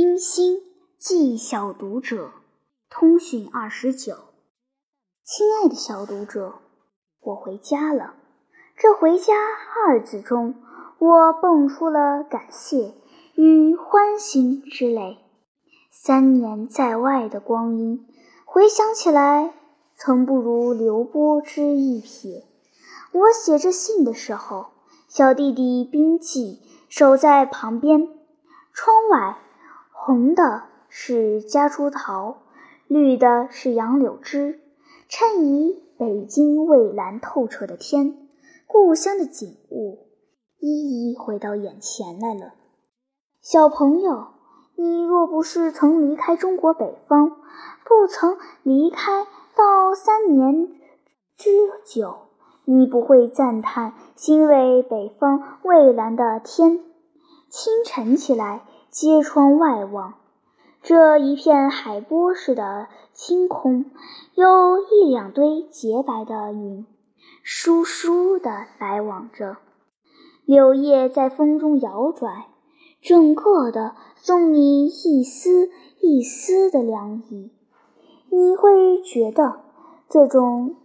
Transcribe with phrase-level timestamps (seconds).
[0.00, 0.60] 冰心
[0.96, 2.30] 寄小读者，
[2.88, 4.14] 通讯二十九。
[5.24, 6.60] 亲爱的小读者，
[7.20, 8.14] 我回家了。
[8.76, 9.34] 这“回家”
[9.84, 10.54] 二字中，
[11.00, 12.94] 我蹦出了感谢
[13.34, 15.18] 与欢欣之泪。
[15.90, 18.06] 三年在外的光阴，
[18.44, 19.52] 回想起来，
[19.96, 22.44] 曾不如流波之一瞥。
[23.10, 24.66] 我写这信的时候，
[25.08, 28.06] 小弟弟冰记守在旁边，
[28.72, 29.38] 窗外。
[30.08, 32.38] 红的是夹竹桃，
[32.86, 34.58] 绿的是杨柳枝，
[35.06, 38.16] 衬以北京蔚蓝透彻的天，
[38.66, 40.06] 故乡的景物
[40.60, 42.54] 一一回到眼前来了。
[43.42, 44.28] 小朋友，
[44.76, 47.28] 你若不是曾离开中国北方，
[47.84, 50.68] 不曾离开到三年
[51.36, 51.50] 之
[51.84, 52.16] 久，
[52.64, 56.80] 你不会赞叹欣慰北方蔚蓝的天。
[57.50, 58.62] 清晨起来。
[58.90, 60.14] 街窗外望，
[60.82, 63.84] 这一片海波似的清空，
[64.34, 66.86] 有一两堆洁白的云，
[67.42, 69.58] 疏疏的来往着。
[70.46, 72.46] 柳叶在风中摇拽，
[73.02, 75.68] 整个的送你一丝
[76.00, 77.52] 一丝的凉意。
[78.30, 79.60] 你会觉得
[80.08, 80.76] 这种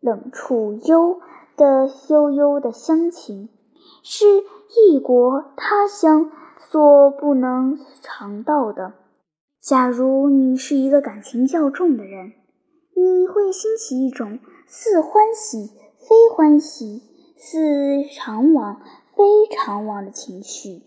[0.00, 1.20] 冷处幽
[1.56, 3.48] 的悠悠的乡情，
[4.02, 4.24] 是
[4.76, 6.32] 异国他乡。
[6.70, 8.94] 所不能尝到的。
[9.60, 12.32] 假如你是一个感情较重的人，
[12.94, 17.02] 你会兴起一种似欢喜非欢喜、
[17.36, 18.80] 似常往
[19.14, 20.82] 非常往的情绪，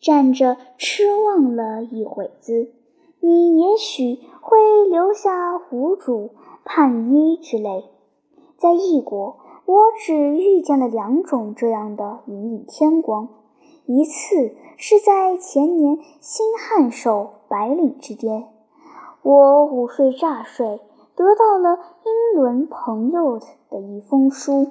[0.00, 2.72] 站着痴望了一会子，
[3.20, 6.30] 你也许会流下无主、
[6.64, 7.84] 盼依之泪。
[8.56, 13.28] 在异国，我只遇见了两种这样的隐隐天光。
[13.86, 18.48] 一次是在前年新汉寿白领之巅，
[19.22, 20.80] 我午睡乍睡，
[21.14, 24.68] 得到了英伦朋友的一封书，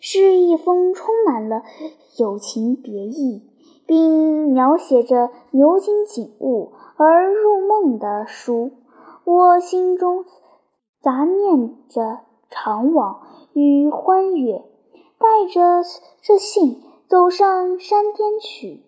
[0.00, 1.62] 是一封充满了
[2.16, 3.48] 友情别意，
[3.86, 8.72] 并描写着牛津景物而入梦的书。
[9.22, 10.24] 我心中
[11.00, 13.20] 杂念着长往
[13.52, 14.64] 与欢悦，
[15.16, 15.84] 带着
[16.20, 16.82] 这信。
[17.08, 18.82] 走上山巅去，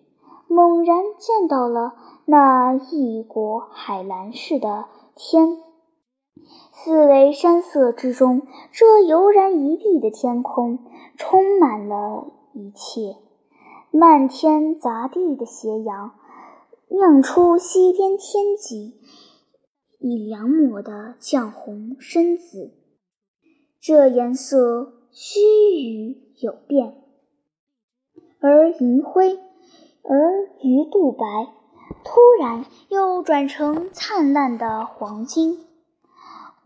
[0.47, 1.95] 猛然见到了
[2.25, 5.57] 那异国海蓝似的天。
[6.71, 10.85] 四围山色之中，这悠然一碧的天空
[11.17, 13.17] 充满了一切。
[13.89, 16.11] 漫天杂地的斜阳，
[16.89, 18.99] 酿出西边天际
[19.99, 22.71] 一两抹的绛红深紫。
[23.79, 27.00] 这颜色须臾有变。
[28.43, 29.39] 而银灰，
[30.01, 31.23] 而鱼肚白，
[32.03, 35.59] 突然又转成灿烂的黄金。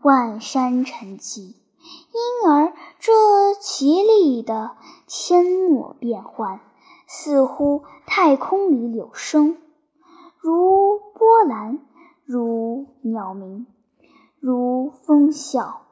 [0.00, 3.12] 万山沉寂，因而这
[3.60, 4.76] 奇丽的
[5.06, 6.60] 天末变幻，
[7.06, 9.58] 似乎太空里有声，
[10.38, 11.80] 如波澜，
[12.24, 13.66] 如鸟鸣，
[14.40, 15.85] 如风啸。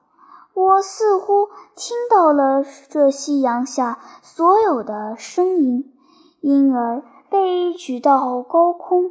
[0.54, 5.92] 我似乎听到了这夕阳下所有的声音，
[6.40, 9.10] 因而被举到高空，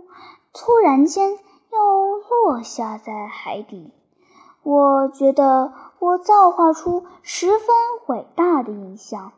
[0.53, 3.91] 突然间又落下在海底。
[4.63, 7.67] 我觉得我造化出十分
[8.07, 9.33] 伟大的印象，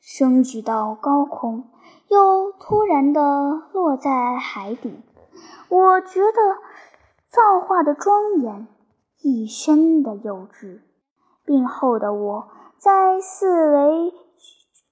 [0.00, 1.70] 升举到高空，
[2.08, 3.20] 又突然的
[3.72, 5.00] 落在海底。
[5.68, 6.56] 我觉得
[7.28, 8.66] 造化的庄严，
[9.22, 10.80] 一身的幼稚。
[11.50, 14.12] 病后的我，在四维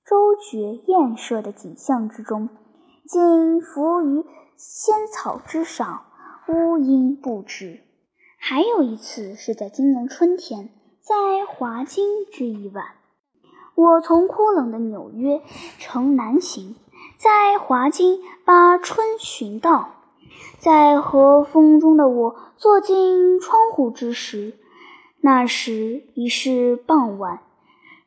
[0.04, 2.48] 周绝艳摄的景象之中，
[3.06, 4.24] 竟伏于
[4.56, 6.06] 仙草之上，
[6.48, 7.82] 乌阴不止。
[8.40, 10.70] 还有一次是在今年春天，
[11.00, 12.86] 在华金之一晚，
[13.76, 15.40] 我从枯冷的纽约
[15.78, 16.74] 城南行，
[17.18, 19.90] 在华金把春寻到，
[20.58, 24.54] 在和风中的我坐进窗户之时。
[25.20, 27.42] 那时已是傍晚，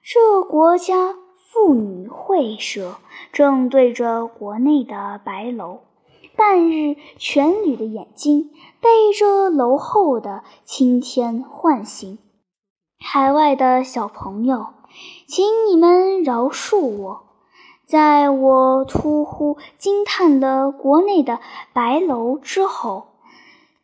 [0.01, 2.95] 这国家妇女会社
[3.33, 5.81] 正对着国内的白楼，
[6.37, 12.17] 半日全旅的眼睛被这楼后的青天唤醒。
[12.97, 14.67] 海外的小朋友，
[15.27, 17.23] 请你们饶恕我，
[17.85, 21.39] 在我突呼惊叹了国内的
[21.73, 23.07] 白楼之后，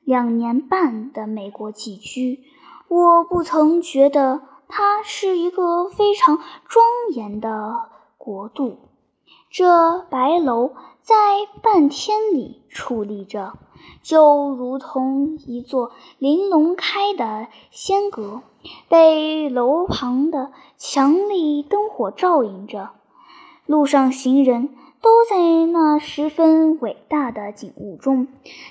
[0.05, 2.39] 两年半的美国寄居。
[2.87, 8.77] 我不曾觉得它是一个非常庄严的国度。
[9.49, 11.15] 这白楼在
[11.61, 13.57] 半天里矗立着，
[14.01, 18.41] 就如同一座玲珑开的仙阁，
[18.89, 22.91] 被楼旁的强力灯火照映着。
[23.65, 24.69] 路上行人
[25.01, 28.27] 都在那十分伟大的景物中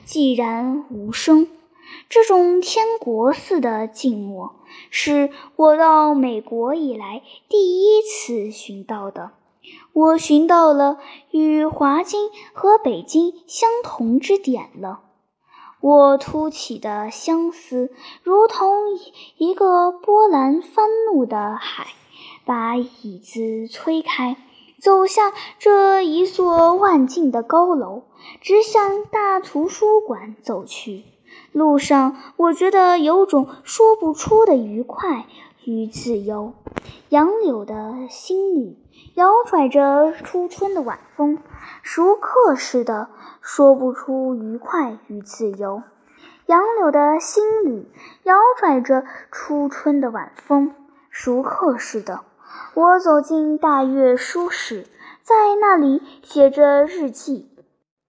[0.07, 1.49] 寂然无声。
[2.09, 4.57] 这种天国似的静默，
[4.91, 9.33] 是我到美国以来第一次寻到的。
[9.93, 10.99] 我寻到了
[11.31, 15.01] 与华京和北京相同之点了。
[15.81, 17.91] 我凸起的相思，
[18.23, 18.75] 如同
[19.37, 21.89] 一个波澜翻怒的海，
[22.45, 24.37] 把椅子推开，
[24.81, 28.05] 走下这一座万径的高楼，
[28.41, 31.05] 直向大图书馆走去。
[31.53, 35.27] 路上，我觉得有种说不出的愉快
[35.65, 36.55] 与自由。
[37.09, 38.77] 杨柳的新绿
[39.15, 41.39] 摇拽着初春的晚风，
[41.83, 43.09] 熟客似的。
[43.49, 45.85] 说不出愉快与自由。
[46.47, 47.89] 杨柳的新缕
[48.25, 50.75] 摇拽着初春的晚风，
[51.11, 52.25] 熟客似的。
[52.75, 54.89] 我走进大月书室，
[55.23, 57.49] 在那里写着日记，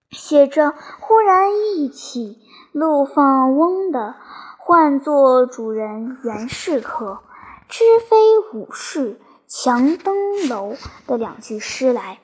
[0.09, 2.39] 写着忽然忆起
[2.77, 4.13] 陆放翁的
[4.61, 7.21] “唤作主人原是客，
[7.67, 10.75] 知非武士强登楼”
[11.07, 12.19] 的两句诗来。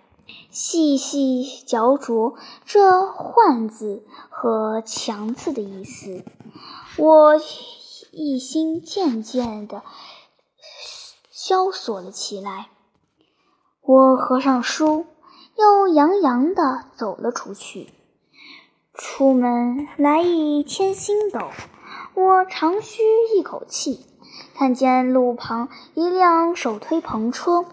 [0.52, 2.36] 细细嚼琢
[2.66, 6.24] 这“唤”字和“强”字的意思，
[7.00, 7.34] 我
[8.12, 9.82] 一心渐渐的
[11.32, 12.68] 萧索了起来。
[13.82, 15.08] 我合上书，
[15.56, 17.92] 又洋洋的走了出去。
[18.96, 21.50] 出门来一天星斗，
[22.14, 23.02] 我长吁
[23.36, 24.06] 一口气，
[24.54, 27.66] 看见路旁一辆手推篷车。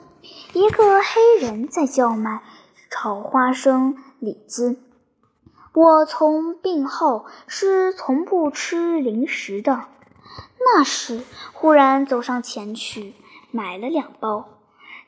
[0.54, 2.42] 一个黑人在叫卖
[2.88, 4.78] 炒花生、李子。
[5.74, 9.88] 我从病后是从不吃零食的，
[10.58, 11.22] 那时
[11.52, 13.12] 忽然走上前去
[13.50, 14.48] 买了两包，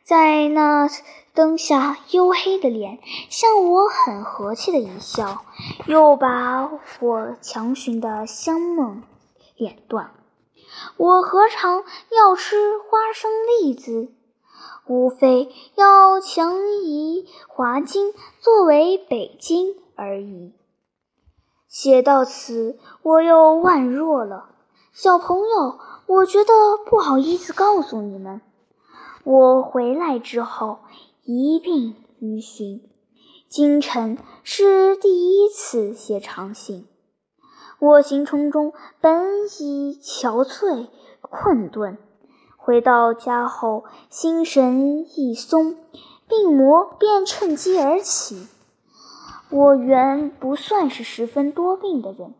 [0.05, 0.89] 在那
[1.33, 2.99] 灯下黝黑的脸
[3.31, 5.45] 向我很和气的一笑，
[5.87, 6.71] 又把
[7.01, 9.03] 我强寻的香梦
[9.57, 10.13] 脸断。
[10.97, 14.13] 我何尝要吃花生栗子？
[14.87, 20.53] 无非要强移华京作为北京而已。
[21.69, 24.51] 写到此，我又宛若了。
[24.93, 26.53] 小朋友，我觉得
[26.85, 28.43] 不好意思告诉你们，
[29.25, 30.81] 我回来之后
[31.23, 32.83] 一病于寻。
[33.49, 36.89] 今晨是第一次写长信，
[37.79, 40.89] 我行程中本已憔悴
[41.21, 41.99] 困顿。
[42.57, 45.77] 回到家后，心神一松，
[46.27, 48.49] 病魔便趁机而起。
[49.51, 52.35] 我原不算是十分多病的人，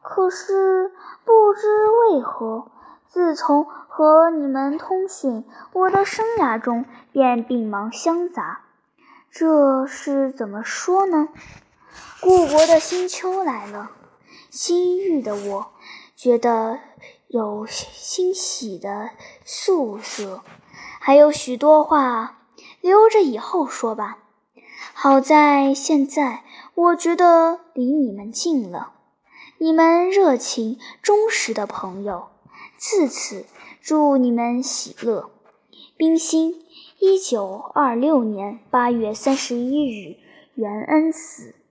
[0.00, 0.92] 可是
[1.24, 2.70] 不知为何，
[3.06, 3.66] 自从
[3.96, 8.60] 和你们通讯，我的生涯中便病忙相杂。
[9.30, 11.28] 这是怎么说呢？
[12.20, 13.92] 故国的新秋来了，
[14.50, 15.72] 新遇的我，
[16.14, 16.78] 觉得。
[17.28, 19.10] 有欣喜的
[19.44, 20.42] 素色，
[21.00, 22.38] 还有许多话
[22.80, 24.18] 留着以后说吧。
[24.92, 26.44] 好在现在
[26.74, 28.92] 我觉得离你们近了，
[29.58, 32.28] 你们热情忠实的朋友，
[32.76, 33.44] 自此
[33.86, 35.30] 祝你们喜乐。
[35.96, 36.64] 冰心，
[36.98, 40.16] 一九二六年八月三十一日，
[40.56, 41.54] 元恩死。